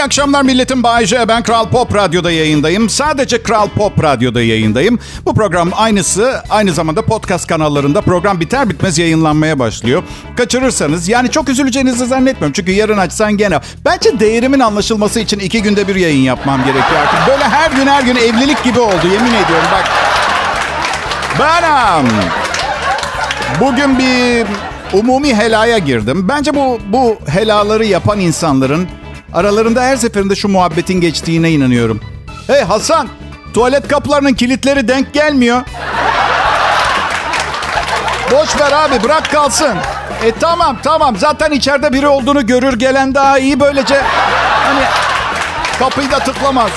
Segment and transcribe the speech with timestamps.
[0.00, 0.82] İyi akşamlar milletim.
[0.82, 2.88] Bayece ben Kral Pop Radyo'da yayındayım.
[2.88, 4.98] Sadece Kral Pop Radyo'da yayındayım.
[5.26, 10.02] Bu program aynısı aynı zamanda podcast kanallarında program biter bitmez yayınlanmaya başlıyor.
[10.36, 12.52] Kaçırırsanız yani çok üzüleceğinizi zannetmiyorum.
[12.52, 13.60] Çünkü yarın açsan gene.
[13.84, 17.28] Bence değerimin anlaşılması için iki günde bir yayın yapmam gerekiyor artık.
[17.28, 19.88] Böyle her gün her gün evlilik gibi oldu yemin ediyorum bak.
[21.38, 22.12] Benim.
[23.60, 24.46] Bugün bir
[24.98, 26.28] umumi helaya girdim.
[26.28, 28.88] Bence bu bu helaları yapan insanların
[29.34, 32.00] aralarında her seferinde şu muhabbetin geçtiğine inanıyorum.
[32.46, 33.08] Hey Hasan,
[33.54, 35.62] tuvalet kapılarının kilitleri denk gelmiyor.
[38.30, 39.76] Boş ver abi, bırak kalsın.
[40.24, 44.02] E tamam tamam zaten içeride biri olduğunu görür gelen daha iyi böylece
[44.64, 44.80] hani
[45.78, 46.70] kapıyı da tıklamaz.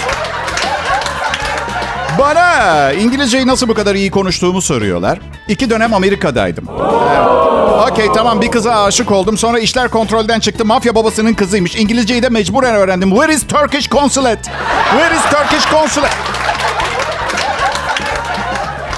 [2.19, 5.19] Bana İngilizceyi nasıl bu kadar iyi konuştuğumu soruyorlar.
[5.47, 6.65] İki dönem Amerika'daydım.
[6.69, 7.52] Evet.
[7.73, 9.37] Okey tamam bir kıza aşık oldum.
[9.37, 10.65] Sonra işler kontrolden çıktı.
[10.65, 11.75] Mafya babasının kızıymış.
[11.75, 13.09] İngilizceyi de mecburen öğrendim.
[13.09, 14.51] Where is Turkish consulate?
[14.91, 16.15] Where is Turkish consulate?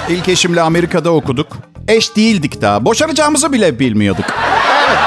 [0.08, 1.46] İlk eşimle Amerika'da okuduk.
[1.88, 2.84] Eş değildik daha.
[2.84, 4.24] Boşanacağımızı bile bilmiyorduk.
[4.88, 4.98] Evet.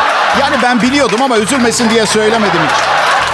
[0.41, 2.85] Yani ben biliyordum ama üzülmesin diye söylemedim hiç.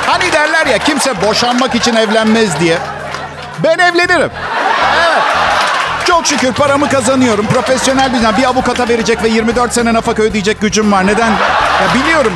[0.07, 2.77] Hani derler ya kimse boşanmak için evlenmez diye.
[3.63, 4.31] Ben evlenirim.
[5.07, 5.23] Evet.
[6.15, 7.45] Çok şükür paramı kazanıyorum.
[7.45, 11.07] Profesyonel bir, bir avukata verecek ve 24 sene nafaka ödeyecek gücüm var.
[11.07, 11.29] Neden?
[11.31, 12.33] Ya biliyorum.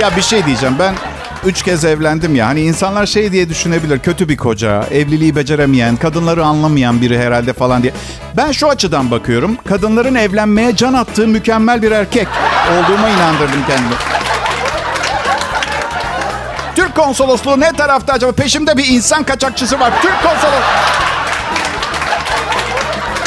[0.00, 0.76] Ya bir şey diyeceğim.
[0.78, 0.94] Ben
[1.44, 2.46] üç kez evlendim ya.
[2.46, 3.98] Hani insanlar şey diye düşünebilir.
[3.98, 7.92] Kötü bir koca, evliliği beceremeyen, kadınları anlamayan biri herhalde falan diye.
[8.36, 9.56] Ben şu açıdan bakıyorum.
[9.68, 12.28] Kadınların evlenmeye can attığı mükemmel bir erkek
[12.72, 13.94] olduğuma inandırdım kendimi.
[16.76, 18.32] Türk konsolosluğu ne tarafta acaba?
[18.32, 19.92] Peşimde bir insan kaçakçısı var.
[20.02, 20.62] Türk konsolos...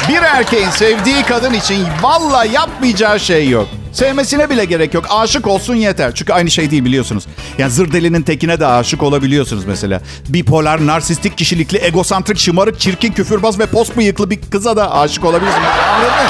[0.09, 3.67] Bir erkeğin sevdiği kadın için valla yapmayacağı şey yok.
[3.91, 5.05] Sevmesine bile gerek yok.
[5.09, 6.15] Aşık olsun yeter.
[6.15, 7.23] Çünkü aynı şey değil biliyorsunuz.
[7.57, 10.01] Yani zırdelinin tekine de aşık olabiliyorsunuz mesela.
[10.29, 15.67] Bipolar, narsistik kişilikli, egosantrik, şımarık, çirkin, küfürbaz ve post bıyıklı bir kıza da aşık olabilirsiniz.
[15.93, 16.29] Anladın mı?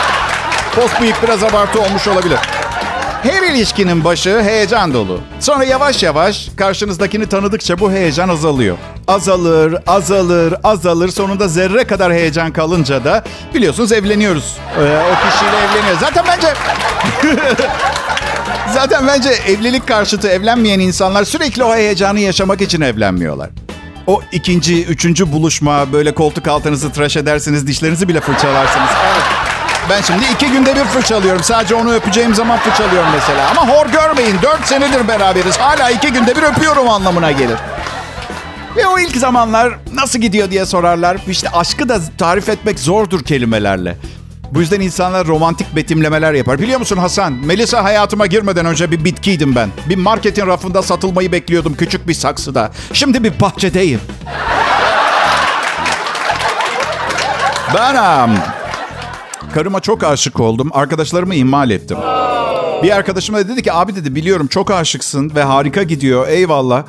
[0.76, 2.38] Post bıyık biraz abartı olmuş olabilir.
[3.24, 5.20] Her ilişkinin başı heyecan dolu.
[5.40, 8.78] Sonra yavaş yavaş karşınızdakini tanıdıkça bu heyecan azalıyor.
[9.08, 11.10] Azalır, azalır, azalır.
[11.10, 14.58] Sonunda zerre kadar heyecan kalınca da biliyorsunuz evleniyoruz.
[14.78, 16.00] Ee, o kişiyle evleniyor.
[16.00, 16.54] Zaten bence...
[18.74, 23.50] Zaten bence evlilik karşıtı evlenmeyen insanlar sürekli o heyecanı yaşamak için evlenmiyorlar.
[24.08, 28.90] O ikinci, üçüncü buluşma böyle koltuk altınızı tıraş edersiniz, dişlerinizi bile fırçalarsınız.
[29.06, 29.24] Evet.
[29.90, 31.44] Ben şimdi iki günde bir fırçalıyorum.
[31.44, 33.50] Sadece onu öpeceğim zaman fırçalıyorum mesela.
[33.50, 34.36] Ama hor görmeyin.
[34.42, 35.58] Dört senedir beraberiz.
[35.58, 37.58] Hala iki günde bir öpüyorum anlamına gelir.
[38.76, 41.18] Ve o ilk zamanlar nasıl gidiyor diye sorarlar.
[41.28, 43.98] İşte aşkı da tarif etmek zordur kelimelerle.
[44.52, 46.60] Bu yüzden insanlar romantik betimlemeler yapar.
[46.60, 47.34] Biliyor musun Hasan?
[47.34, 49.70] Melisa hayatıma girmeden önce bir bitkiydim ben.
[49.90, 52.72] Bir marketin rafında satılmayı bekliyordum küçük bir saksıda.
[52.94, 54.00] Şimdi bir bahçedeyim.
[57.76, 58.36] Ben um,
[59.54, 60.70] karıma çok aşık oldum.
[60.74, 61.98] Arkadaşlarımı ihmal ettim.
[62.84, 66.84] Bir arkadaşım da dedi ki abi dedi biliyorum çok aşıksın ve harika gidiyor eyvallah.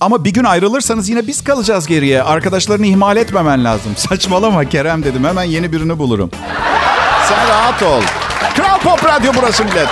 [0.00, 2.22] Ama bir gün ayrılırsanız yine biz kalacağız geriye.
[2.22, 3.92] Arkadaşlarını ihmal etmemen lazım.
[3.96, 5.24] Saçmalama Kerem dedim.
[5.24, 6.30] Hemen yeni birini bulurum.
[7.28, 8.02] Sen rahat ol.
[8.56, 9.88] Kral Pop Radyo burası millet.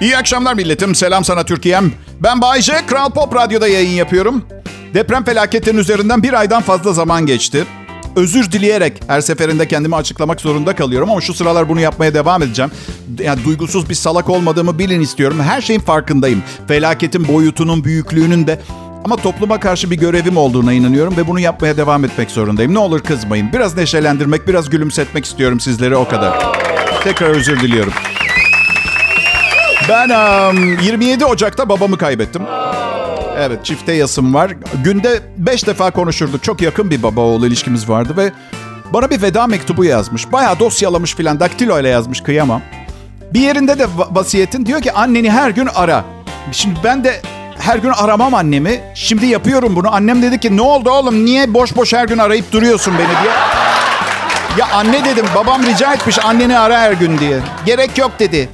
[0.00, 0.94] İyi akşamlar milletim.
[0.94, 1.92] Selam sana Türkiye'm.
[2.20, 2.86] Ben Bayce.
[2.86, 4.44] Kral Pop Radyo'da yayın yapıyorum.
[4.94, 7.66] Deprem felaketinin üzerinden bir aydan fazla zaman geçti.
[8.16, 12.70] Özür dileyerek her seferinde kendimi açıklamak zorunda kalıyorum ama şu sıralar bunu yapmaya devam edeceğim.
[13.18, 15.40] Yani duygusuz bir salak olmadığımı bilin istiyorum.
[15.40, 16.42] Her şeyin farkındayım.
[16.68, 18.60] Felaketin boyutunun, büyüklüğünün de
[19.04, 22.74] ama topluma karşı bir görevim olduğuna inanıyorum ve bunu yapmaya devam etmek zorundayım.
[22.74, 23.52] Ne olur kızmayın.
[23.52, 26.54] Biraz neşelendirmek, biraz gülümsetmek istiyorum sizlere o kadar.
[27.04, 27.92] Tekrar özür diliyorum.
[29.88, 32.42] Ben um, 27 Ocak'ta babamı kaybettim.
[33.40, 34.52] Evet çifte yasım var.
[34.84, 36.42] Günde beş defa konuşurduk.
[36.42, 38.32] Çok yakın bir baba oğul ilişkimiz vardı ve
[38.92, 40.32] bana bir veda mektubu yazmış.
[40.32, 42.62] Bayağı dosyalamış filan daktilo ile yazmış kıyamam.
[43.34, 46.04] Bir yerinde de vasiyetin diyor ki anneni her gün ara.
[46.52, 47.20] Şimdi ben de
[47.58, 48.80] her gün aramam annemi.
[48.94, 49.94] Şimdi yapıyorum bunu.
[49.94, 53.32] Annem dedi ki ne oldu oğlum niye boş boş her gün arayıp duruyorsun beni diye.
[54.58, 57.40] Ya anne dedim babam rica etmiş anneni ara her gün diye.
[57.66, 58.48] Gerek yok dedi.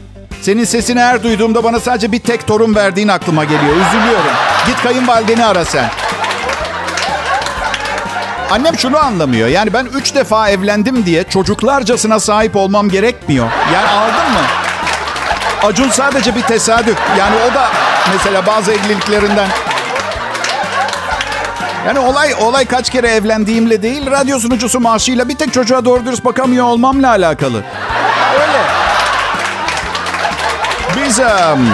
[0.44, 3.76] Senin sesini her duyduğumda bana sadece bir tek torun verdiğin aklıma geliyor.
[3.76, 4.30] Üzülüyorum.
[4.66, 5.90] Git kayınvalideni ara sen.
[8.50, 9.48] Annem şunu anlamıyor.
[9.48, 13.46] Yani ben üç defa evlendim diye çocuklarcasına sahip olmam gerekmiyor.
[13.74, 14.40] Yani anladın mı?
[15.62, 16.98] Acun sadece bir tesadüf.
[17.18, 17.68] Yani o da
[18.12, 19.48] mesela bazı evliliklerinden
[21.86, 26.24] Yani olay olay kaç kere evlendiğimle değil, radyo sunucusu maaşıyla bir tek çocuğa doğru dürüst
[26.24, 27.62] bakamıyor olmamla alakalı.
[30.96, 31.68] Biz um,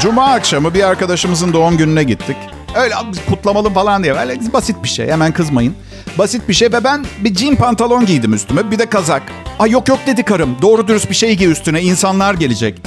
[0.00, 2.36] Cuma akşamı bir arkadaşımızın doğum gününe gittik.
[2.74, 2.94] Öyle
[3.28, 4.14] kutlamalı falan diye.
[4.14, 5.08] Öyle basit bir şey.
[5.10, 5.74] Hemen kızmayın.
[6.18, 8.70] Basit bir şey ve ben bir jean pantolon giydim üstüme.
[8.70, 9.22] Bir de kazak.
[9.58, 10.56] Ay yok yok dedi karım.
[10.62, 11.82] Doğru dürüst bir şey giy üstüne.
[11.82, 12.82] İnsanlar gelecek.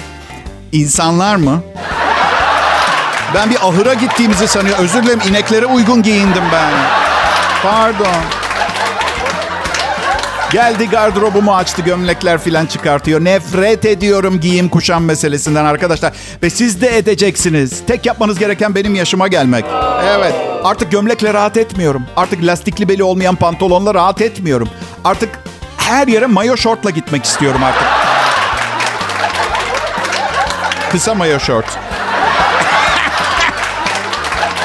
[0.71, 1.63] İnsanlar mı?
[3.36, 4.80] Ben bir ahıra gittiğimizi sanıyor.
[4.80, 6.71] Özür dilerim ineklere uygun giyindim ben.
[7.63, 8.24] Pardon.
[10.53, 13.23] Geldi gardırobumu açtı gömlekler filan çıkartıyor.
[13.23, 16.13] Nefret ediyorum giyim kuşam meselesinden arkadaşlar.
[16.44, 17.81] Ve siz de edeceksiniz.
[17.88, 19.65] Tek yapmanız gereken benim yaşıma gelmek.
[20.17, 20.33] Evet.
[20.63, 22.05] Artık gömlekle rahat etmiyorum.
[22.15, 24.69] Artık lastikli beli olmayan pantolonla rahat etmiyorum.
[25.03, 25.29] Artık
[25.77, 27.88] her yere mayo şortla gitmek istiyorum artık.
[30.91, 31.65] Kısa mayo şort.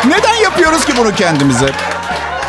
[0.05, 1.88] Neden yapıyoruz ki bunu kendimize?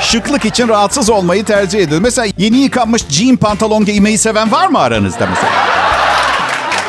[0.01, 2.03] Şıklık için rahatsız olmayı tercih ediyoruz.
[2.03, 5.51] Mesela yeni yıkanmış jean pantolon giymeyi seven var mı aranızda mesela?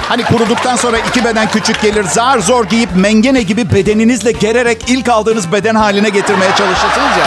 [0.09, 5.09] Hani kuruduktan sonra iki beden küçük gelir, zar zor giyip mengene gibi bedeninizle gererek ilk
[5.09, 7.27] aldığınız beden haline getirmeye çalışırsınız ya.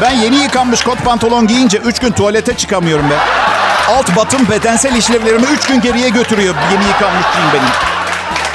[0.00, 3.18] Ben yeni yıkanmış kot pantolon giyince üç gün tuvalete çıkamıyorum be.
[3.88, 7.68] Alt batım bedensel işlevlerimi üç gün geriye götürüyor yeni yıkanmış jean benim.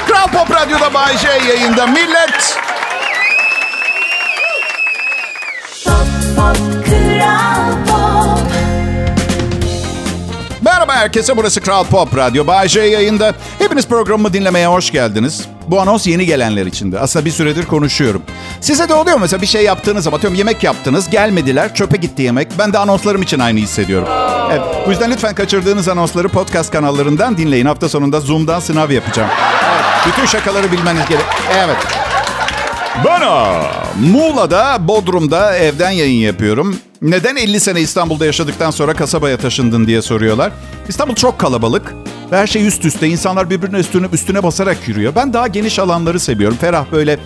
[0.08, 1.86] Kral Pop Radyo'da Bay J yayında.
[1.86, 2.58] Millet
[10.62, 12.46] Merhaba herkese burası Kral Pop Radyo.
[12.46, 13.34] Bay J yayında.
[13.58, 15.44] Hepiniz programımı dinlemeye hoş geldiniz.
[15.68, 16.98] Bu anons yeni gelenler içindi.
[16.98, 18.22] Aslında bir süredir konuşuyorum.
[18.60, 19.20] Size de oluyor mu?
[19.22, 22.48] mesela bir şey yaptığınız zaman atıyorum yemek yaptınız gelmediler çöpe gitti yemek.
[22.58, 24.08] Ben de anonslarım için aynı hissediyorum.
[24.50, 27.66] Evet, bu yüzden lütfen kaçırdığınız anonsları podcast kanallarından dinleyin.
[27.66, 29.30] Hafta sonunda Zoom'dan sınav yapacağım.
[29.74, 31.24] Evet, bütün şakaları bilmeniz gerek.
[31.56, 31.76] Evet.
[33.04, 33.62] Bana
[34.00, 36.76] Muğla'da, Bodrum'da evden yayın yapıyorum.
[37.02, 40.52] Neden 50 sene İstanbul'da yaşadıktan sonra kasabaya taşındın diye soruyorlar.
[40.88, 41.94] İstanbul çok kalabalık
[42.32, 43.08] ve her şey üst üste.
[43.08, 45.14] İnsanlar birbirine üstüne, üstüne basarak yürüyor.
[45.14, 46.56] Ben daha geniş alanları seviyorum.
[46.60, 47.18] Ferah böyle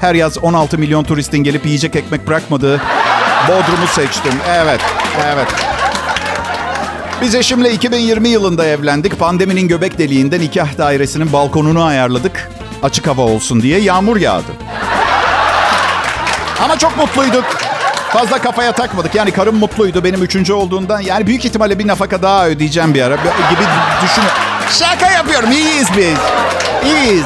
[0.00, 2.80] her yaz 16 milyon turistin gelip yiyecek ekmek bırakmadığı
[3.48, 4.32] Bodrum'u seçtim.
[4.48, 4.80] Evet,
[5.26, 5.48] evet.
[7.22, 9.18] Biz eşimle 2020 yılında evlendik.
[9.18, 12.50] Pandeminin göbek deliğinde nikah dairesinin balkonunu ayarladık.
[12.82, 14.52] Açık hava olsun diye yağmur yağdı.
[16.60, 17.69] Ama çok mutluyduk.
[18.12, 19.14] Fazla kafaya takmadık.
[19.14, 21.00] Yani karım mutluydu benim üçüncü olduğundan.
[21.00, 23.14] Yani büyük ihtimalle bir nafaka daha ödeyeceğim bir ara.
[23.14, 23.62] Gibi
[24.02, 24.22] düşün.
[24.70, 25.52] Şaka yapıyorum.
[25.52, 26.18] İyiyiz biz.
[26.90, 27.24] İyiyiz.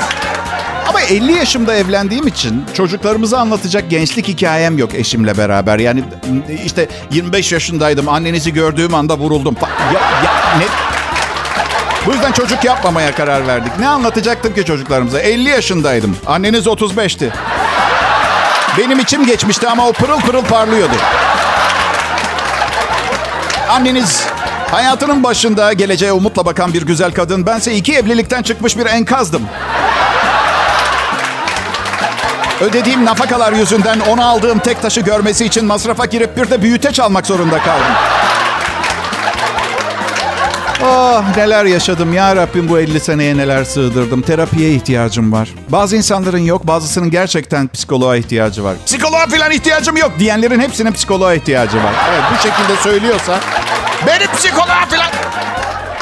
[0.88, 5.78] Ama 50 yaşımda evlendiğim için çocuklarımıza anlatacak gençlik hikayem yok eşimle beraber.
[5.78, 6.04] Yani
[6.64, 8.08] işte 25 yaşındaydım.
[8.08, 9.56] Annenizi gördüğüm anda vuruldum.
[9.94, 10.64] Ya, ya, ne?
[12.06, 13.72] Bu yüzden çocuk yapmamaya karar verdik.
[13.78, 15.20] Ne anlatacaktım ki çocuklarımıza?
[15.20, 16.16] 50 yaşındaydım.
[16.26, 17.30] Anneniz 35'ti.
[18.78, 20.94] Benim içim geçmişti ama o pırıl pırıl parlıyordu.
[23.68, 24.26] Anneniz
[24.70, 27.46] hayatının başında geleceğe umutla bakan bir güzel kadın.
[27.46, 29.42] Bense iki evlilikten çıkmış bir enkazdım.
[32.60, 37.26] Ödediğim nafakalar yüzünden onu aldığım tek taşı görmesi için masrafa girip bir de büyüteç almak
[37.26, 38.13] zorunda kaldım.
[40.86, 44.22] Oh neler yaşadım ya Rabbim bu 50 seneye neler sığdırdım.
[44.22, 45.48] Terapiye ihtiyacım var.
[45.68, 48.74] Bazı insanların yok bazısının gerçekten psikoloğa ihtiyacı var.
[48.86, 51.92] Psikoloğa falan ihtiyacım yok diyenlerin hepsinin psikoloğa ihtiyacı var.
[52.10, 53.40] Evet bu şekilde söylüyorsa
[54.06, 55.10] benim psikoloğa falan...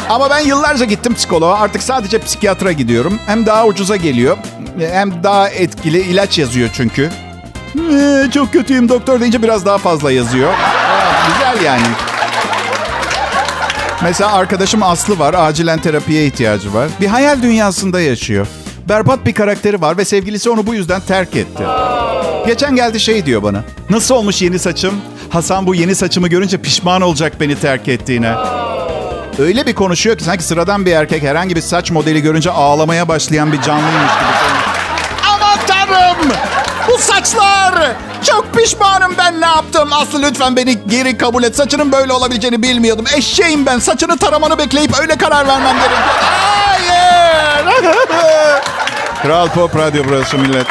[0.08, 1.60] Ama ben yıllarca gittim psikoloğa.
[1.60, 3.18] Artık sadece psikiyatra gidiyorum.
[3.26, 4.36] Hem daha ucuza geliyor.
[4.78, 7.10] Hem daha etkili ilaç yazıyor çünkü.
[7.92, 10.52] Ee, çok kötüyüm doktor deyince biraz daha fazla yazıyor.
[11.28, 11.82] Güzel yani.
[14.02, 15.34] Mesela arkadaşım Aslı var.
[15.34, 16.88] Acilen terapiye ihtiyacı var.
[17.00, 18.46] Bir hayal dünyasında yaşıyor.
[18.88, 21.62] Berbat bir karakteri var ve sevgilisi onu bu yüzden terk etti.
[22.46, 23.64] Geçen geldi şey diyor bana.
[23.90, 24.94] Nasıl olmuş yeni saçım?
[25.30, 28.34] Hasan bu yeni saçımı görünce pişman olacak beni terk ettiğine.
[29.38, 33.52] Öyle bir konuşuyor ki sanki sıradan bir erkek herhangi bir saç modeli görünce ağlamaya başlayan
[33.52, 34.62] bir canlıymış gibi.
[35.28, 36.32] Aman tanrım!
[36.92, 37.74] Bu saçlar!
[38.24, 39.92] Çok pişmanım ben ne yaptım.
[39.92, 41.56] Aslı lütfen beni geri kabul et.
[41.56, 43.04] Saçının böyle olabileceğini bilmiyordum.
[43.16, 43.78] Eşeğim ben.
[43.78, 46.00] Saçını taramanı bekleyip öyle karar vermem gerekiyor.
[46.20, 47.64] Hayır!
[49.22, 50.66] Kral Pop Radyo burası millet.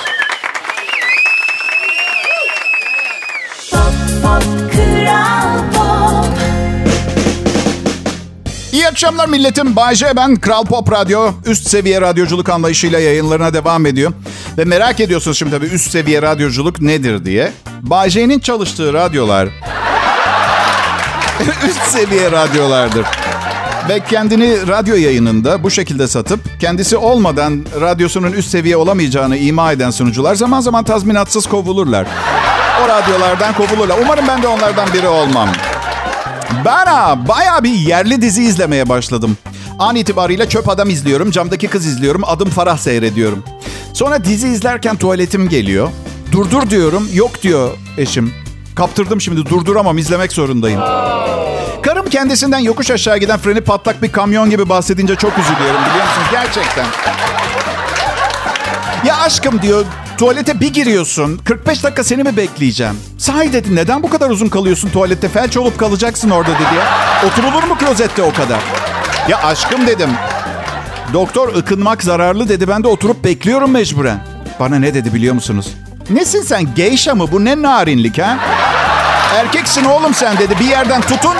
[8.91, 9.75] Akşamlar milletim.
[9.75, 10.36] Bayce ben.
[10.36, 14.12] Kral Pop Radyo üst seviye radyoculuk anlayışıyla yayınlarına devam ediyor.
[14.57, 17.51] Ve merak ediyorsunuz şimdi tabii üst seviye radyoculuk nedir diye.
[17.81, 19.48] Bayce'nin çalıştığı radyolar
[21.69, 23.05] üst seviye radyolardır.
[23.89, 29.91] Ve kendini radyo yayınında bu şekilde satıp kendisi olmadan radyosunun üst seviye olamayacağını ima eden
[29.91, 32.07] sunucular zaman zaman tazminatsız kovulurlar.
[32.86, 33.98] O radyolardan kovulurlar.
[34.01, 35.50] Umarım ben de onlardan biri olmam.
[36.65, 39.38] Ben ha, bayağı bir yerli dizi izlemeye başladım.
[39.79, 43.43] An itibariyle çöp adam izliyorum, camdaki kız izliyorum, adım Farah seyrediyorum.
[43.93, 45.89] Sonra dizi izlerken tuvaletim geliyor.
[46.31, 48.34] Durdur diyorum, yok diyor eşim.
[48.75, 50.81] Kaptırdım şimdi, durduramam, izlemek zorundayım.
[51.81, 56.27] Karım kendisinden yokuş aşağı giden freni patlak bir kamyon gibi bahsedince çok üzülüyorum biliyor musunuz?
[56.31, 56.86] Gerçekten.
[59.05, 59.86] Ya aşkım diyor,
[60.21, 61.37] tuvalete bir giriyorsun.
[61.37, 62.95] 45 dakika seni mi bekleyeceğim?
[63.17, 65.29] Sahi dedi, neden bu kadar uzun kalıyorsun tuvalette?
[65.29, 66.87] Felç olup kalacaksın orada dedi ya.
[67.27, 68.59] Oturulur mu klozette o kadar?
[69.29, 70.09] Ya aşkım dedim.
[71.13, 72.67] Doktor ıkınmak zararlı dedi.
[72.67, 74.23] Ben de oturup bekliyorum mecburen.
[74.59, 75.67] Bana ne dedi biliyor musunuz?
[76.09, 76.75] Nesin sen?
[76.75, 77.31] Geyşa mı?
[77.31, 78.37] Bu ne narinlik ha?
[79.35, 80.55] Erkeksin oğlum sen dedi.
[80.59, 81.35] Bir yerden tutun.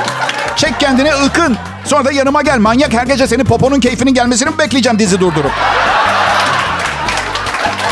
[0.56, 1.58] Çek kendine ıkın.
[1.86, 2.60] Sonra da yanıma gel.
[2.60, 5.52] Manyak her gece senin poponun keyfinin gelmesini mi bekleyeceğim dizi durdurup?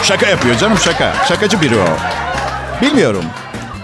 [0.10, 1.14] Şaka yapıyor canım şaka.
[1.28, 1.86] Şakacı biri o.
[2.82, 3.26] Bilmiyorum.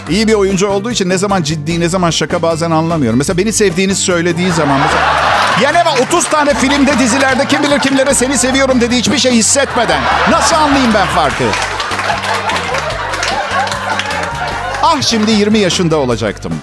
[0.10, 3.17] İyi bir oyuncu olduğu için ne zaman ciddi ne zaman şaka bazen anlamıyorum.
[3.17, 5.01] Mesela beni sevdiğini söylediği zaman mesela...
[5.62, 10.01] Yani ama 30 tane filmde dizilerde kim bilir kimlere seni seviyorum dedi hiçbir şey hissetmeden.
[10.32, 11.44] Nasıl anlayayım ben farkı?
[14.84, 16.53] Ah şimdi 20 yaşında olacaktım.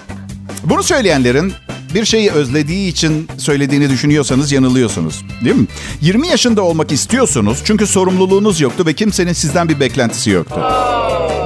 [0.63, 1.53] Bunu söyleyenlerin
[1.93, 5.25] bir şeyi özlediği için söylediğini düşünüyorsanız yanılıyorsunuz.
[5.45, 5.65] Değil mi?
[6.01, 10.61] 20 yaşında olmak istiyorsunuz çünkü sorumluluğunuz yoktu ve kimsenin sizden bir beklentisi yoktu.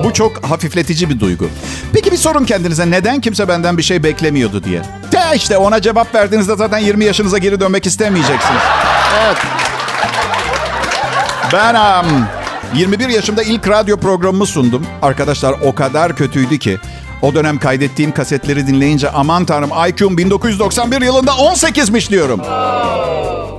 [0.04, 1.50] Bu çok hafifletici bir duygu.
[1.94, 4.82] Peki bir sorun kendinize neden kimse benden bir şey beklemiyordu diye.
[5.12, 8.62] De işte ona cevap verdiğinizde zaten 20 yaşınıza geri dönmek istemeyeceksiniz.
[9.26, 9.38] Evet.
[11.54, 12.26] Ben um,
[12.76, 14.86] 21 yaşımda ilk radyo programımı sundum.
[15.02, 16.78] Arkadaşlar o kadar kötüydü ki
[17.22, 22.42] o dönem kaydettiğim kasetleri dinleyince aman tanrım IQ'm 1991 yılında 18'miş diyorum.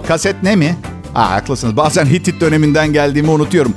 [0.08, 0.76] Kaset ne mi?
[1.14, 1.76] Aa, haklısınız.
[1.76, 3.74] Bazen Hittit döneminden geldiğimi unutuyorum.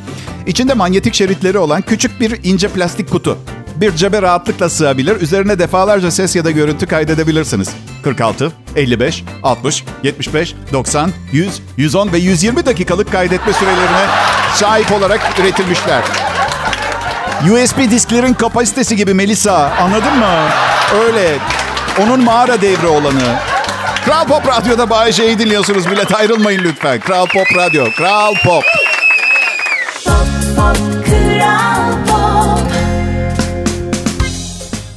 [0.47, 3.37] İçinde manyetik şeritleri olan küçük bir ince plastik kutu.
[3.75, 5.21] Bir cebe rahatlıkla sığabilir.
[5.21, 7.69] Üzerine defalarca ses ya da görüntü kaydedebilirsiniz.
[8.03, 14.05] 46, 55, 60, 75, 90, 100, 110 ve 120 dakikalık kaydetme sürelerine
[14.55, 16.03] sahip olarak üretilmişler.
[17.49, 19.71] USB disklerin kapasitesi gibi Melisa.
[19.81, 20.49] Anladın mı?
[21.05, 21.37] Öyle.
[22.01, 23.35] Onun mağara devri olanı.
[24.05, 25.85] Kral Pop Radyo'da Bay J'yi dinliyorsunuz.
[25.85, 26.99] Millet ayrılmayın lütfen.
[26.99, 27.85] Kral Pop Radyo.
[27.97, 28.63] Kral Pop.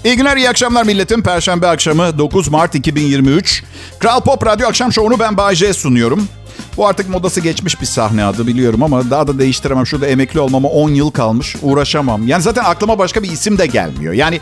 [0.05, 1.23] İyi günler, iyi akşamlar milletim.
[1.23, 3.63] Perşembe akşamı 9 Mart 2023.
[3.99, 6.29] Kral Pop Radyo akşam şovunu ben Bay J sunuyorum.
[6.77, 9.87] Bu artık modası geçmiş bir sahne adı biliyorum ama daha da değiştiremem.
[9.87, 11.57] Şurada emekli olmama 10 yıl kalmış.
[11.63, 12.29] Uğraşamam.
[12.29, 14.13] Yani zaten aklıma başka bir isim de gelmiyor.
[14.13, 14.41] Yani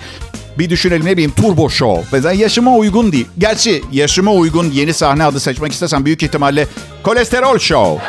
[0.58, 2.04] bir düşünelim ne bileyim Turbo Show.
[2.12, 3.28] Mesela yaşıma uygun değil.
[3.38, 6.66] Gerçi yaşıma uygun yeni sahne adı seçmek istesem büyük ihtimalle
[7.02, 8.04] Kolesterol Show.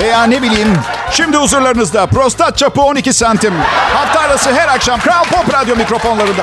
[0.00, 0.68] Veya ne bileyim
[1.10, 3.54] şimdi huzurlarınızda prostat çapı 12 santim.
[3.94, 6.42] Hafta arası her akşam Kral Pop Radyo mikrofonlarında.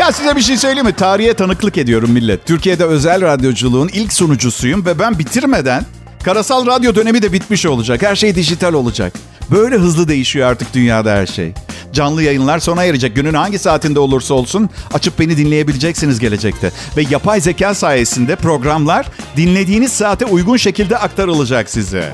[0.00, 0.92] Ya size bir şey söyleyeyim mi?
[0.92, 2.46] Tarihe tanıklık ediyorum millet.
[2.46, 5.84] Türkiye'de özel radyoculuğun ilk sunucusuyum ve ben bitirmeden
[6.24, 8.02] karasal radyo dönemi de bitmiş olacak.
[8.02, 9.12] Her şey dijital olacak.
[9.50, 11.52] Böyle hızlı değişiyor artık dünyada her şey.
[11.92, 13.16] Canlı yayınlar sona erecek.
[13.16, 16.72] Günün hangi saatinde olursa olsun açıp beni dinleyebileceksiniz gelecekte.
[16.96, 19.06] Ve yapay zeka sayesinde programlar
[19.36, 22.12] dinlediğiniz saate uygun şekilde aktarılacak size.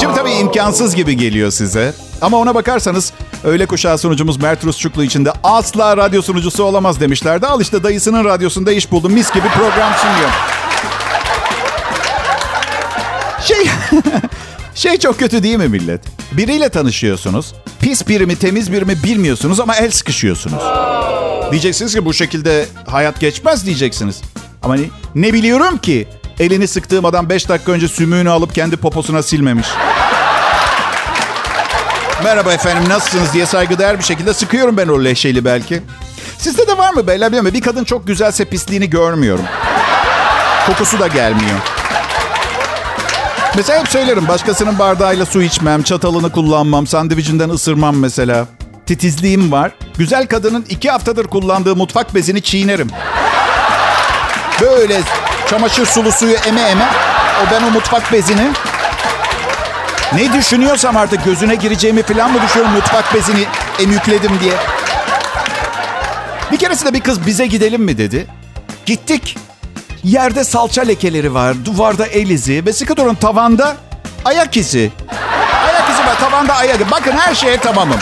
[0.00, 1.94] Şimdi tabii imkansız gibi geliyor size.
[2.20, 3.12] Ama ona bakarsanız
[3.44, 7.46] öğle kuşağı sunucumuz Mert Rusçuklu için de asla radyo sunucusu olamaz demişlerdi.
[7.46, 9.12] Al işte dayısının radyosunda iş buldum.
[9.12, 10.30] Mis gibi program sunuyor.
[13.44, 13.70] Şey...
[14.84, 16.00] Şey çok kötü değil mi millet?
[16.32, 17.54] Biriyle tanışıyorsunuz.
[17.80, 20.62] Pis biri mi temiz biri mi bilmiyorsunuz ama el sıkışıyorsunuz.
[21.50, 24.22] Diyeceksiniz ki bu şekilde hayat geçmez diyeceksiniz.
[24.62, 24.82] Ama ne,
[25.14, 26.08] ne biliyorum ki?
[26.40, 29.68] Elini sıktığım adam 5 dakika önce sümüğünü alıp kendi poposuna silmemiş.
[32.24, 35.82] Merhaba efendim nasılsınız diye saygıdeğer bir şekilde sıkıyorum ben o leşeli belki.
[36.38, 37.54] Sizde de var mı beyler bilmiyorum.
[37.54, 39.44] Bir kadın çok güzelse pisliğini görmüyorum.
[40.66, 41.73] Kokusu da gelmiyor.
[43.56, 48.46] Mesela hep söylerim başkasının bardağıyla su içmem, çatalını kullanmam, sandviçinden ısırmam mesela.
[48.86, 49.72] Titizliğim var.
[49.98, 52.90] Güzel kadının iki haftadır kullandığı mutfak bezini çiğnerim.
[54.60, 55.00] Böyle
[55.50, 56.88] çamaşır sulu suyu eme eme.
[57.42, 58.50] O ben o mutfak bezini
[60.12, 63.44] ne düşünüyorsam artık gözüne gireceğimi falan mı düşünüyorum mutfak bezini
[63.78, 64.54] emükledim diye.
[66.52, 68.26] Bir keresinde bir kız bize gidelim mi dedi.
[68.86, 69.36] Gittik.
[70.04, 73.76] Yerde salça lekeleri var, duvarda el izi ve sıkı durun tavanda
[74.24, 74.92] ayak izi.
[75.68, 76.90] Ayak izi var, tavanda ayak izi.
[76.90, 77.98] Bakın her şeye tamamım.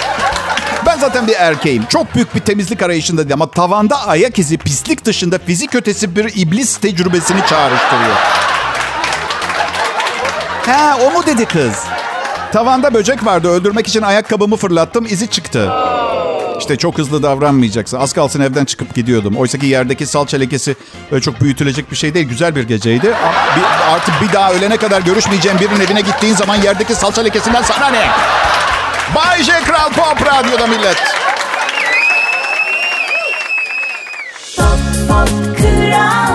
[0.86, 1.86] Ben zaten bir erkeğim.
[1.86, 6.32] Çok büyük bir temizlik arayışında değil ama tavanda ayak izi, pislik dışında fizik ötesi bir
[6.36, 8.16] iblis tecrübesini çağrıştırıyor.
[10.66, 11.84] Ha o mu dedi kız?
[12.52, 13.48] Tavanda böcek vardı.
[13.48, 15.06] Öldürmek için ayakkabımı fırlattım.
[15.06, 15.72] izi çıktı.
[16.62, 17.98] İşte çok hızlı davranmayacaksın.
[17.98, 19.36] Az kalsın evden çıkıp gidiyordum.
[19.36, 20.76] Oysa ki yerdeki salça lekesi
[21.10, 22.28] öyle çok büyütülecek bir şey değil.
[22.28, 23.06] Güzel bir geceydi.
[23.56, 27.88] Bir, artık bir daha ölene kadar görüşmeyeceğim birinin evine gittiğin zaman yerdeki salça lekesinden sana
[27.88, 28.06] ne?
[29.14, 29.52] Bay J.
[29.52, 30.96] Kral Pop Radyo'da millet.
[34.56, 34.78] Pop,
[35.08, 35.28] pop,
[35.58, 36.31] kral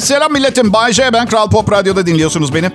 [0.00, 0.72] selam milletim.
[0.72, 1.12] Bay J.
[1.12, 2.70] Ben Kral Pop Radyo'da dinliyorsunuz beni.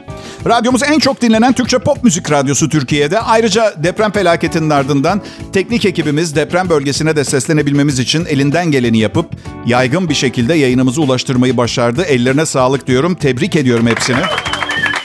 [0.48, 3.20] Radyomuz en çok dinlenen Türkçe pop müzik radyosu Türkiye'de.
[3.20, 5.22] Ayrıca deprem felaketinin ardından
[5.54, 9.26] teknik ekibimiz deprem bölgesine de seslenebilmemiz için elinden geleni yapıp
[9.66, 12.04] yaygın bir şekilde yayınımızı ulaştırmayı başardı.
[12.04, 13.16] Ellerine sağlık diyorum.
[13.16, 14.22] Tebrik ediyorum hepsini.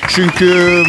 [0.09, 0.83] Çünkü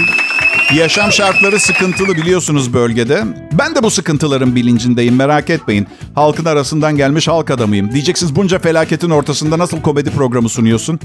[0.74, 3.24] yaşam şartları sıkıntılı biliyorsunuz bölgede.
[3.52, 5.88] Ben de bu sıkıntıların bilincindeyim merak etmeyin.
[6.16, 7.92] Halkın arasından gelmiş halk adamıyım.
[7.92, 11.00] Diyeceksiniz bunca felaketin ortasında nasıl komedi programı sunuyorsun?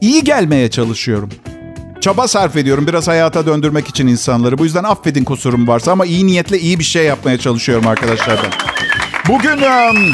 [0.00, 1.30] İyi gelmeye çalışıyorum.
[2.00, 4.58] Çaba sarf ediyorum biraz hayata döndürmek için insanları.
[4.58, 8.50] Bu yüzden affedin kusurum varsa ama iyi niyetle iyi bir şey yapmaya çalışıyorum arkadaşlardan.
[9.28, 10.12] Bugün um,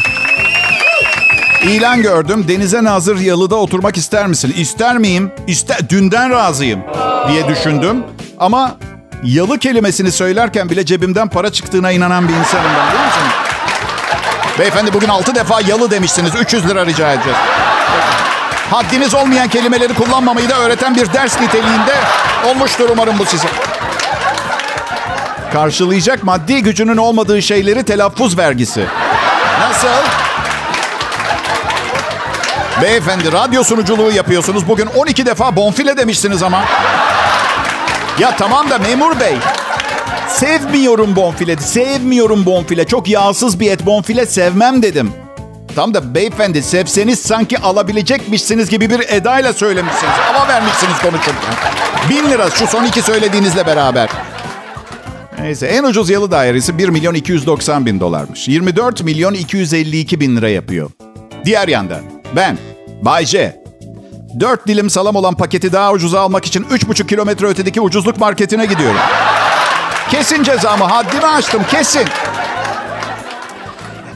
[1.71, 2.45] ilan gördüm.
[2.49, 4.55] Denize nazır yalıda oturmak ister misin?
[4.57, 5.33] İster miyim?
[5.47, 6.81] İster, dünden razıyım
[7.29, 8.05] diye düşündüm.
[8.39, 8.77] Ama
[9.25, 13.23] yalı kelimesini söylerken bile cebimden para çıktığına inanan bir insanım ben biliyor musun?
[14.59, 16.35] Beyefendi bugün altı defa yalı demişsiniz.
[16.35, 17.39] 300 lira rica edeceğiz.
[18.71, 21.95] Haddiniz olmayan kelimeleri kullanmamayı da öğreten bir ders niteliğinde
[22.47, 23.49] olmuştur umarım bu size.
[25.53, 28.85] Karşılayacak maddi gücünün olmadığı şeyleri telaffuz vergisi.
[29.61, 30.26] Nasıl?
[32.83, 34.69] Beyefendi radyo sunuculuğu yapıyorsunuz.
[34.69, 36.65] Bugün 12 defa bonfile demişsiniz ama.
[38.19, 39.35] Ya tamam da memur bey.
[40.29, 41.57] Sevmiyorum bonfile.
[41.57, 42.87] Sevmiyorum bonfile.
[42.87, 45.13] Çok yağsız bir et bonfile sevmem dedim.
[45.75, 50.13] Tam da beyefendi sevseniz sanki alabilecekmişsiniz gibi bir edayla söylemişsiniz.
[50.13, 51.55] Hava vermişsiniz konuşurken.
[52.11, 54.09] Bin lira şu son iki söylediğinizle beraber.
[55.41, 58.49] Neyse en ucuz yalı dairesi 1 milyon 290 bin dolarmış.
[58.49, 60.91] 24 milyon 252 bin lira yapıyor.
[61.45, 62.01] Diğer yanda
[62.37, 62.59] ben
[63.03, 63.63] Bay J.
[64.41, 69.01] 4 dilim salam olan paketi daha ucuza almak için 3,5 kilometre ötedeki ucuzluk marketine gidiyorum.
[70.11, 72.05] Kesin cezamı haddimi aştım kesin.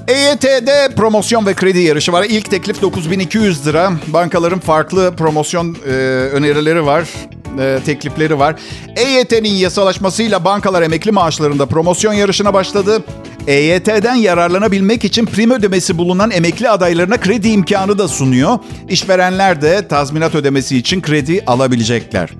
[0.08, 2.24] EYT'de promosyon ve kredi yarışı var.
[2.28, 3.92] İlk teklif 9200 lira.
[4.06, 5.90] Bankaların farklı promosyon e,
[6.32, 7.08] önerileri var.
[7.58, 8.54] E, teklifleri var.
[8.96, 13.02] EYT'nin yasalaşmasıyla bankalar emekli maaşlarında promosyon yarışına başladı.
[13.46, 18.58] EYT'den yararlanabilmek için prim ödemesi bulunan emekli adaylarına kredi imkanı da sunuyor.
[18.88, 22.30] İşverenler de tazminat ödemesi için kredi alabilecekler.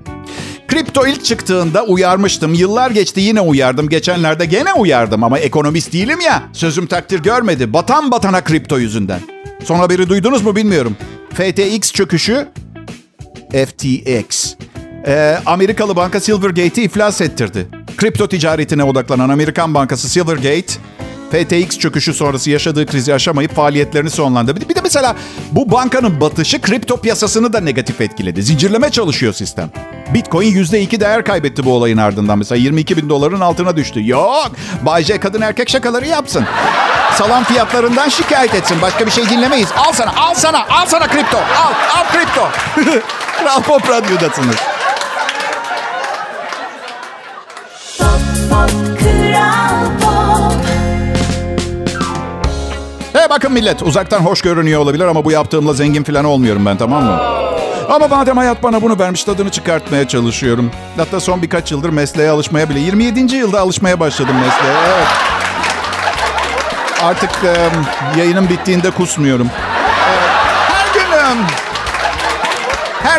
[0.67, 2.53] Kripto ilk çıktığında uyarmıştım.
[2.53, 3.89] Yıllar geçti yine uyardım.
[3.89, 6.43] Geçenlerde gene uyardım ama ekonomist değilim ya.
[6.53, 7.73] Sözüm takdir görmedi.
[7.73, 9.19] Batan batana kripto yüzünden.
[9.63, 10.97] Sonra biri duydunuz mu bilmiyorum.
[11.33, 12.47] FTX çöküşü
[13.51, 14.55] FTX.
[15.07, 17.67] Ee, Amerikalı banka Silvergate'i iflas ettirdi.
[17.97, 20.73] Kripto ticaretine odaklanan Amerikan bankası Silvergate
[21.31, 24.69] FTX çöküşü sonrası yaşadığı krizi aşamayıp faaliyetlerini sonlandırdı.
[24.69, 25.15] Bir de mesela
[25.51, 28.43] bu bankanın batışı kripto piyasasını da negatif etkiledi.
[28.43, 29.69] Zincirleme çalışıyor sistem.
[30.13, 32.37] Bitcoin %2 değer kaybetti bu olayın ardından.
[32.37, 34.07] Mesela 22 bin doların altına düştü.
[34.07, 34.51] Yok.
[34.81, 36.45] Bay J kadın erkek şakaları yapsın.
[37.15, 38.81] Salam fiyatlarından şikayet etsin.
[38.81, 39.69] Başka bir şey dinlemeyiz.
[39.77, 41.37] Al sana, al sana, al sana kripto.
[41.37, 42.49] Al, al kripto.
[43.39, 44.70] Kral Pop Radyo'dasınız.
[53.13, 57.03] He bakın millet uzaktan hoş görünüyor olabilir ama bu yaptığımla zengin falan olmuyorum ben tamam
[57.03, 57.21] mı?
[57.89, 60.71] Ama madem hayat bana bunu vermiş tadını çıkartmaya çalışıyorum.
[60.97, 63.35] Hatta son birkaç yıldır mesleğe alışmaya bile 27.
[63.35, 64.73] yılda alışmaya başladım mesleğe.
[64.87, 65.07] Evet.
[67.03, 67.69] Artık e,
[68.19, 69.49] yayının bittiğinde kusmuyorum.
[70.67, 71.11] her gün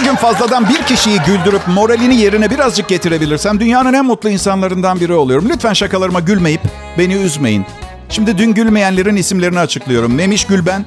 [0.03, 5.13] her gün fazladan bir kişiyi güldürüp moralini yerine birazcık getirebilirsem dünyanın en mutlu insanlarından biri
[5.13, 5.49] oluyorum.
[5.49, 6.61] Lütfen şakalarıma gülmeyip
[6.99, 7.67] beni üzmeyin.
[8.09, 10.15] Şimdi dün gülmeyenlerin isimlerini açıklıyorum.
[10.15, 10.85] Memiş Gülben,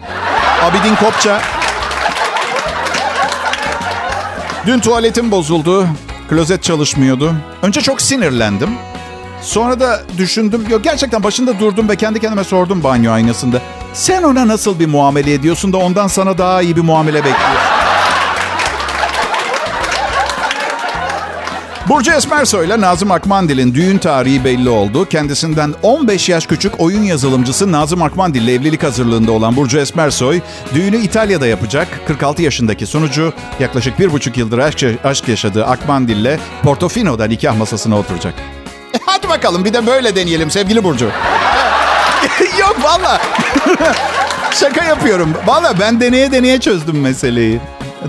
[0.64, 1.42] Abidin Kopça.
[4.66, 5.88] Dün tuvaletim bozuldu.
[6.30, 7.36] Klozet çalışmıyordu.
[7.62, 8.70] Önce çok sinirlendim.
[9.42, 10.66] Sonra da düşündüm.
[10.70, 13.62] Yok gerçekten başında durdum ve kendi kendime sordum banyo aynasında.
[13.94, 17.65] Sen ona nasıl bir muamele ediyorsun da ondan sana daha iyi bir muamele bekliyorsun?
[21.90, 25.06] Burcu Esmersoy ile Nazım Akmandil'in düğün tarihi belli oldu.
[25.06, 30.42] Kendisinden 15 yaş küçük oyun yazılımcısı Nazım Akmandil ile evlilik hazırlığında olan Burcu Esmersoy,
[30.74, 31.88] düğünü İtalya'da yapacak.
[32.08, 34.60] 46 yaşındaki sunucu yaklaşık bir buçuk yıldır
[35.04, 38.34] aşk, yaşadığı Akmandil ile Portofino'da nikah masasına oturacak.
[39.30, 41.06] bakalım bir de böyle deneyelim sevgili Burcu.
[42.60, 43.22] Yok valla.
[44.52, 45.34] Şaka yapıyorum.
[45.46, 47.60] Valla ben deneye deneye çözdüm meseleyi.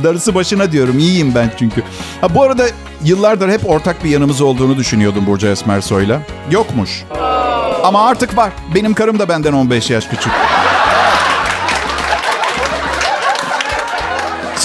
[0.03, 0.99] Darısı başına diyorum.
[0.99, 1.83] İyiyim ben çünkü.
[2.21, 2.67] Ha, bu arada
[3.05, 6.21] yıllardır hep ortak bir yanımız olduğunu düşünüyordum Burcu Esmersoy'la.
[6.51, 7.05] Yokmuş.
[7.83, 8.53] Ama artık var.
[8.75, 10.33] Benim karım da benden 15 yaş küçük.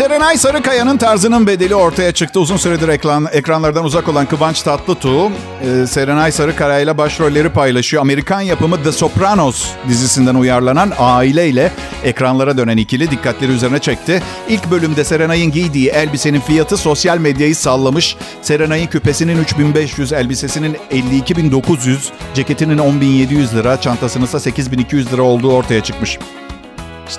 [0.02, 2.40] Serenay Sarıkaya'nın tarzının bedeli ortaya çıktı.
[2.40, 8.02] Uzun süredir ekran, ekranlardan uzak olan Kıvanç Tatlıtuğ, e, Serenay Sarıkaya ile başrolleri paylaşıyor.
[8.02, 11.72] Amerikan yapımı The Sopranos dizisinden uyarlanan aileyle
[12.04, 14.24] ekranlara dönen ikili dikkatleri üzerine çekti.
[14.50, 18.18] İlk bölümde Serenay'ın giydiği elbisenin fiyatı sosyal medyayı sallamış.
[18.42, 21.98] Serenay'ın küpesinin 3500, elbisesinin 52.900,
[22.34, 26.20] ceketinin 10.700 lira, çantasının ise 8.200 lira olduğu ortaya çıkmış.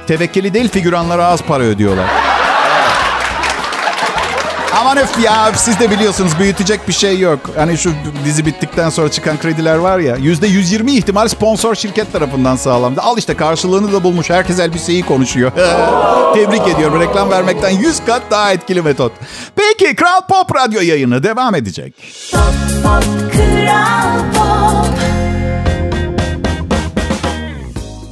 [0.07, 2.42] Tevekkeli değil figüranlara az para ödüyorlar.
[4.81, 7.41] Aman öf ya siz de biliyorsunuz büyütecek bir şey yok.
[7.57, 7.93] Hani şu
[8.25, 13.01] dizi bittikten sonra çıkan krediler var ya yüzde 120 ihtimal sponsor şirket tarafından sağlandı.
[13.01, 14.31] Al işte karşılığını da bulmuş.
[14.31, 15.53] Herkes elbiseyi konuşuyor.
[16.35, 17.01] Tebrik ediyorum.
[17.01, 19.13] Reklam vermekten 100 kat daha etkili metot.
[19.57, 21.95] Peki Kral Pop Radyo yayını devam edecek.
[22.33, 22.43] Pop,
[22.83, 24.93] pop, Kral Pop.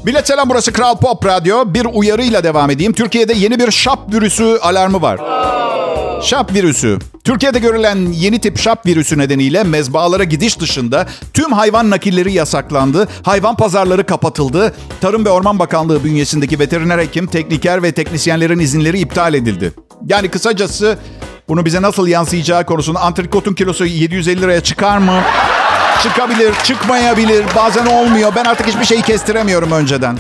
[0.05, 1.65] Millet selam burası Kral Pop Radyo.
[1.67, 2.93] Bir uyarıyla devam edeyim.
[2.93, 5.21] Türkiye'de yeni bir şap virüsü alarmı var.
[6.23, 6.99] Şap virüsü.
[7.25, 13.09] Türkiye'de görülen yeni tip şap virüsü nedeniyle mezbahalara gidiş dışında tüm hayvan nakilleri yasaklandı.
[13.23, 14.75] Hayvan pazarları kapatıldı.
[15.01, 19.73] Tarım ve Orman Bakanlığı bünyesindeki veteriner hekim, tekniker ve teknisyenlerin izinleri iptal edildi.
[20.07, 20.99] Yani kısacası
[21.49, 25.21] bunu bize nasıl yansıyacağı konusunda antrikotun kilosu 750 liraya çıkar mı?
[26.03, 27.45] Çıkabilir, çıkmayabilir.
[27.57, 28.33] Bazen olmuyor.
[28.37, 30.19] Ben artık hiçbir şeyi kestiremiyorum önceden.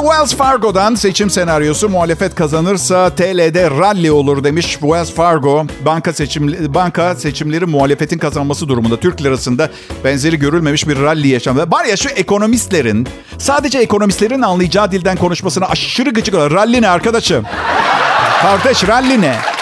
[0.00, 5.66] Wells Fargo'dan seçim senaryosu muhalefet kazanırsa TL'de rally olur demiş Wells Fargo.
[5.84, 9.70] Banka seçim banka seçimleri muhalefetin kazanması durumunda Türk lirasında
[10.04, 11.70] benzeri görülmemiş bir rally yaşandı.
[11.70, 13.08] Var ya şu ekonomistlerin
[13.38, 16.50] sadece ekonomistlerin anlayacağı dilden konuşmasına aşırı gıcık oluyor.
[16.50, 17.44] Rally ne arkadaşım?
[18.42, 19.57] Kardeş rally ne?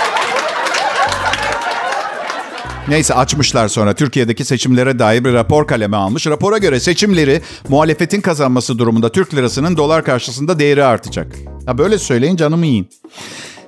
[2.88, 6.27] Neyse açmışlar sonra Türkiye'deki seçimlere dair bir rapor kaleme almış.
[6.27, 11.37] Rapora göre seçimleri muhalefetin kazanması durumunda Türk lirasının dolar karşısında değeri artacak.
[11.66, 12.88] Ha böyle söyleyin canımı yiyin.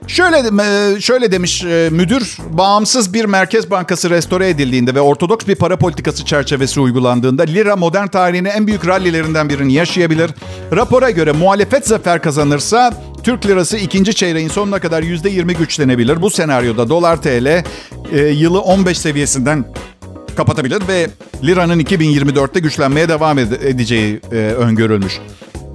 [0.06, 5.54] Şöyle e, şöyle demiş e, müdür, bağımsız bir merkez bankası restore edildiğinde ve ortodoks bir
[5.54, 10.30] para politikası çerçevesi uygulandığında lira modern tarihinin en büyük rallilerinden birini yaşayabilir.
[10.72, 16.22] Rapora göre muhalefet zafer kazanırsa Türk lirası ikinci çeyreğin sonuna kadar %20 güçlenebilir.
[16.22, 17.64] Bu senaryoda dolar TL
[18.12, 19.64] e, yılı 15 seviyesinden
[20.36, 21.06] kapatabilir ve
[21.44, 25.20] liranın 2024'te güçlenmeye devam edeceği e, öngörülmüş.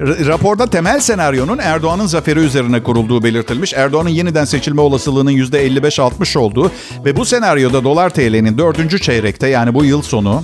[0.04, 3.74] Raporda temel senaryonun Erdoğan'ın zaferi üzerine kurulduğu belirtilmiş.
[3.74, 6.72] Erdoğan'ın yeniden seçilme olasılığının %55-60 olduğu
[7.06, 10.44] ve bu senaryoda dolar TL'nin dördüncü çeyrekte yani bu yıl sonu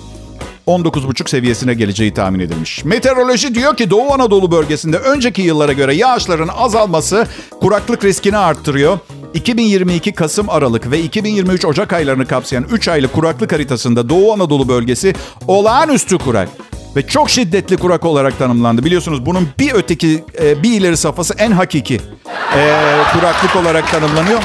[0.68, 2.86] 19,5 seviyesine geleceği tahmin edilmiş.
[2.86, 7.28] Meteoroloji diyor ki Doğu Anadolu bölgesinde önceki yıllara göre yağışların azalması
[7.62, 9.00] kuraklık riskini arttırıyor.
[9.34, 15.14] 2022 Kasım Aralık ve 2023 Ocak aylarını kapsayan 3 aylık kuraklık haritasında Doğu Anadolu bölgesi
[15.48, 16.50] olağanüstü kurak
[16.96, 18.86] ve çok şiddetli kurak olarak tanımlandı.
[18.86, 21.96] Biliyorsunuz bunun bir öteki, e, bir ileri safhası en hakiki
[22.56, 22.78] e,
[23.14, 24.40] kuraklık olarak tanımlanıyor.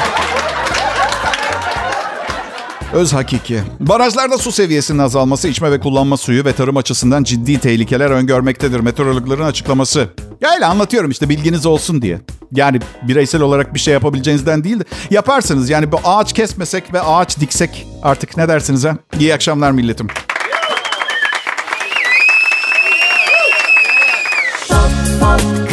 [2.92, 3.60] Öz hakiki.
[3.80, 8.80] Barajlarda su seviyesinin azalması içme ve kullanma suyu ve tarım açısından ciddi tehlikeler öngörmektedir.
[8.80, 10.08] Meteorologların açıklaması.
[10.40, 12.20] Ya öyle anlatıyorum işte bilginiz olsun diye.
[12.52, 15.70] Yani bireysel olarak bir şey yapabileceğinizden değil de yaparsınız.
[15.70, 18.96] Yani bu ağaç kesmesek ve ağaç diksek artık ne dersiniz ha?
[19.20, 20.06] İyi akşamlar milletim.
[25.24, 25.63] Pop, pop,